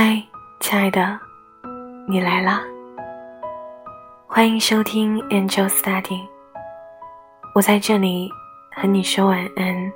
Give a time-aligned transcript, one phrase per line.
[0.00, 0.24] 嗨，
[0.60, 1.18] 亲爱的，
[2.06, 2.62] 你来啦！
[4.28, 6.24] 欢迎收听 Angel Study，
[7.52, 8.30] 我在这里
[8.76, 9.92] 和你说晚安，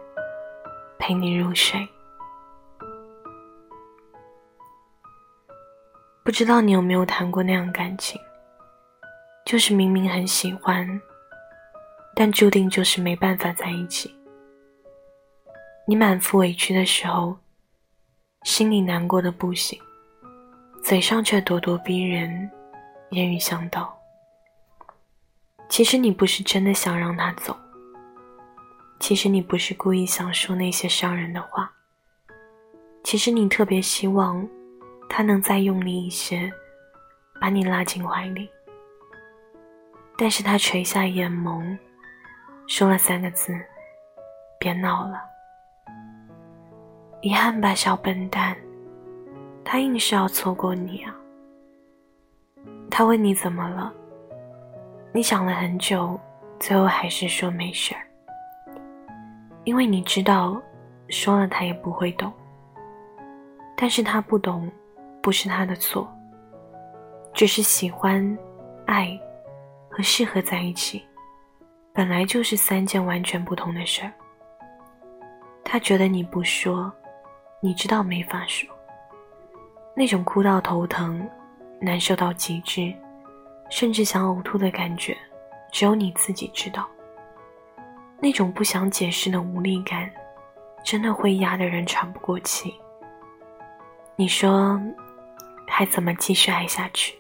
[0.99, 1.89] 陪你入睡。
[6.25, 8.21] 不知道你有没有谈过那样感情，
[9.47, 11.01] 就是明明很喜欢，
[12.17, 14.13] 但注定就是没办法在一起。
[15.87, 17.37] 你满腹委屈的时候。
[18.45, 19.81] 心里难过的不行，
[20.83, 22.51] 嘴上却咄咄逼人，
[23.11, 23.97] 言语相道。
[25.69, 27.57] 其实你不是真的想让他走，
[28.99, 31.71] 其实你不是故意想说那些伤人的话，
[33.05, 34.47] 其实你特别希望
[35.09, 36.53] 他能再用力一些，
[37.41, 38.51] 把你拉进怀里。
[40.19, 41.79] 但是他垂下眼眸，
[42.67, 43.55] 说了三个字
[44.59, 45.23] ：“别闹了。”
[47.23, 48.57] 遗憾吧，小笨蛋，
[49.65, 51.15] 他硬是要错过你啊！
[52.91, 53.93] 他问你怎么了，
[55.13, 56.19] 你想了很久，
[56.61, 58.03] 最后还是说没事儿，
[59.65, 60.61] 因为你知道，
[61.09, 62.33] 说了他也不会懂。
[63.77, 64.71] 但是他不懂，
[65.23, 66.07] 不是他的错，
[67.33, 68.39] 只是喜欢、
[68.87, 69.19] 爱
[69.91, 71.03] 和适合在一起，
[71.93, 74.13] 本来就是三件完全不同的事儿。
[75.65, 76.93] 他觉得你不说。
[77.65, 78.69] 你知道没法说，
[79.95, 81.29] 那种哭到头疼、
[81.81, 82.93] 难受到极致，
[83.69, 85.17] 甚至想呕吐的感觉，
[85.71, 86.89] 只有你自己知道。
[88.19, 90.11] 那种不想解释的无力感，
[90.85, 92.73] 真的会压得人喘不过气。
[94.17, 94.81] 你说，
[95.67, 97.19] 还怎么继续爱下去？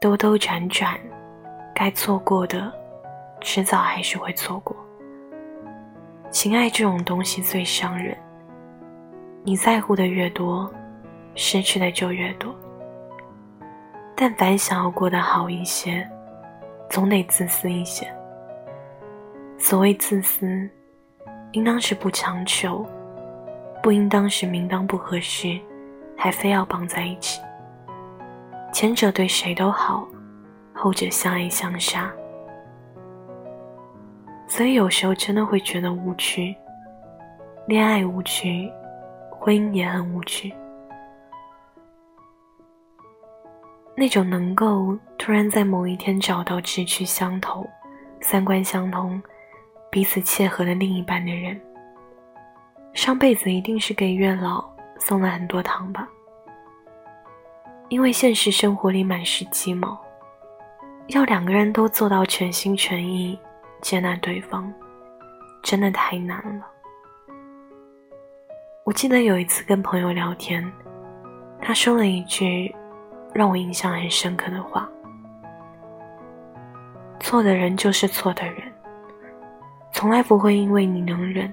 [0.00, 0.98] 兜兜转转，
[1.74, 2.72] 该错过的，
[3.40, 4.76] 迟早还是会错过。
[6.30, 8.16] 情爱这种东西最伤人。
[9.44, 10.68] 你在乎的越多，
[11.36, 12.52] 失去的就越多。
[14.16, 16.08] 但凡想要过得好一些，
[16.90, 18.10] 总得自私一些。
[19.58, 20.68] 所谓自私，
[21.52, 22.84] 应当是不强求，
[23.82, 25.60] 不应当是明当不合适，
[26.16, 27.40] 还非要绑在一起。
[28.72, 30.08] 前者对谁都好，
[30.74, 32.10] 后者相爱相杀。
[34.48, 36.56] 所以有时候真的会觉得无趣，
[37.66, 38.72] 恋爱无趣。
[39.38, 40.52] 婚姻也很无趣，
[43.98, 47.66] 那种能够突然在某一天找到志趣相投、
[48.20, 49.20] 三观相通、
[49.90, 51.58] 彼此契合的另一半的人，
[52.92, 54.62] 上辈子一定是给月老
[54.98, 56.06] 送了很多糖吧？
[57.88, 59.98] 因为现实生活里满是鸡毛，
[61.06, 63.38] 要两个人都做到全心全意
[63.80, 64.70] 接纳对方，
[65.62, 66.66] 真的太难了。
[68.84, 70.70] 我记得有一次跟朋友聊天，
[71.62, 72.74] 他说了一句
[73.36, 74.88] 让我印象很深刻的话
[77.20, 78.62] ：“错的人就是错的人，
[79.92, 81.52] 从来不会因为你能忍，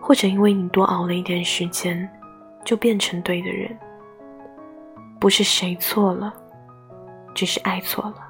[0.00, 2.08] 或者因为你多熬了一点时间，
[2.64, 3.74] 就变成对的人。
[5.18, 6.34] 不是谁错了，
[7.34, 8.28] 只是爱错了。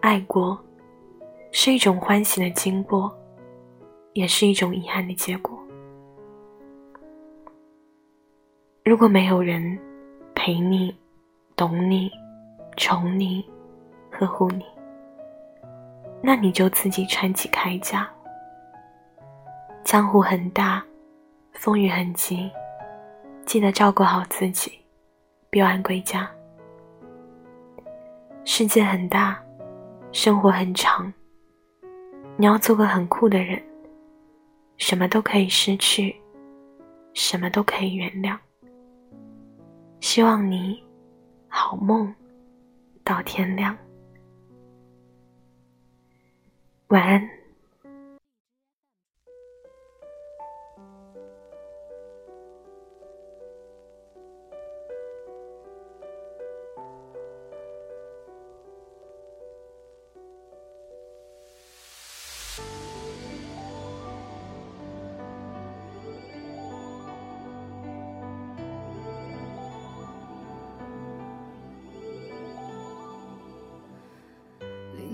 [0.00, 0.58] 爱过，
[1.50, 3.12] 是一种欢喜的经过。”
[4.14, 5.57] 也是一种遗憾的结果。
[8.88, 9.78] 如果没有人
[10.34, 10.96] 陪你、
[11.54, 12.10] 懂你、
[12.78, 13.44] 宠你、
[14.10, 14.64] 呵护你，
[16.22, 18.08] 那你就自己穿起铠甲。
[19.84, 20.82] 江湖很大，
[21.52, 22.50] 风雨很急，
[23.44, 24.72] 记得照顾好自己，
[25.50, 26.26] 别晚归家。
[28.46, 29.38] 世界很大，
[30.12, 31.12] 生活很长，
[32.38, 33.62] 你要做个很酷的人。
[34.78, 36.16] 什么都可以失去，
[37.12, 38.34] 什么都可以原谅。
[40.00, 40.82] 希望你
[41.48, 42.14] 好梦
[43.04, 43.76] 到天亮，
[46.88, 47.37] 晚安。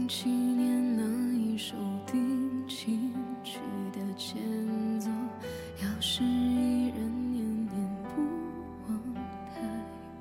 [0.07, 1.03] 七年那
[1.39, 1.75] 一首
[2.07, 3.11] 定情
[3.43, 3.59] 曲
[3.93, 4.39] 的前
[5.01, 5.11] 奏，
[5.83, 6.99] 要是依然
[7.33, 7.73] 念念
[8.15, 8.21] 不
[8.87, 9.15] 忘，
[9.55, 9.61] 太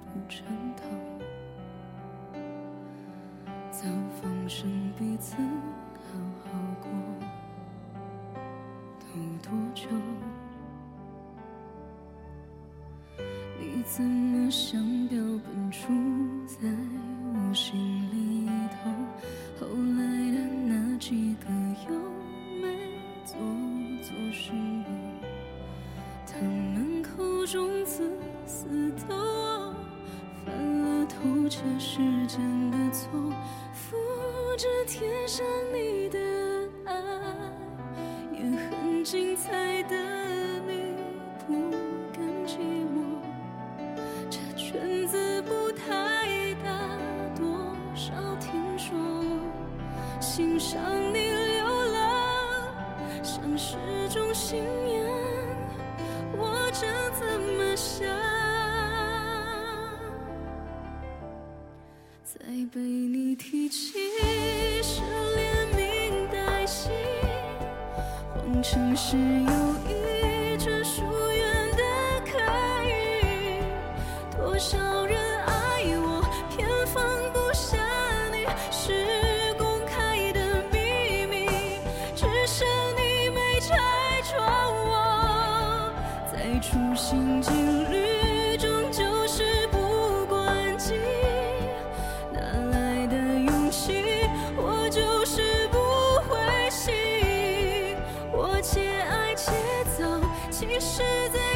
[0.06, 0.46] 不称
[0.78, 0.84] 头。
[3.72, 3.90] 早
[4.22, 6.50] 放生彼此好好
[6.82, 6.90] 过，
[9.00, 9.06] 都
[9.42, 9.88] 多久？
[13.60, 15.88] 你怎么像标本住
[16.48, 16.70] 在
[17.34, 17.76] 我心
[18.12, 18.23] 里？
[31.56, 33.12] 这世间的错。
[33.74, 33.96] 复
[34.58, 36.18] 制贴上你的
[36.84, 36.96] 爱
[38.32, 39.96] 也很精彩的
[40.68, 40.96] 你
[41.46, 41.70] 不
[42.12, 42.58] 甘寂
[42.90, 43.22] 寞。
[44.32, 46.90] 这圈子不太大
[47.38, 47.46] 多
[47.94, 48.98] 少听说
[50.20, 50.82] 欣赏
[51.14, 52.74] 你流浪
[53.22, 53.78] 像是
[54.10, 54.64] 种幸
[68.96, 69.63] 是有
[100.66, 101.53] 其实在。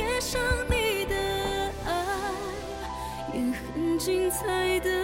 [0.00, 1.14] 写上你的
[1.84, 1.92] 爱，
[3.34, 4.99] 也很精彩的。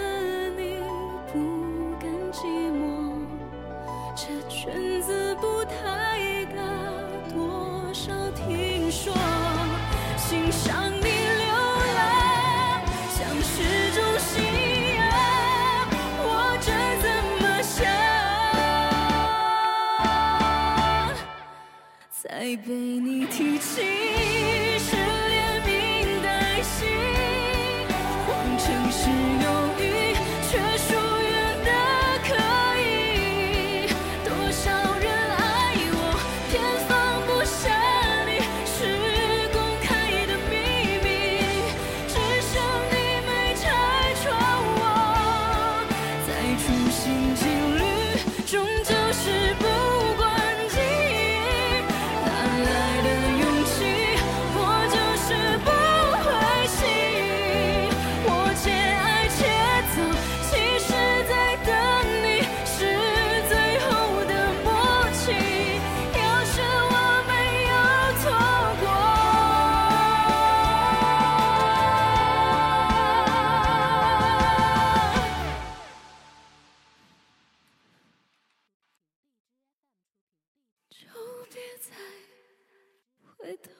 [28.87, 29.96] 于是有一
[83.47, 83.76] with